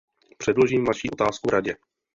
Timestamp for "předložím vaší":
0.37-1.09